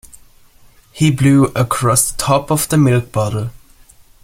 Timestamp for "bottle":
3.11-3.51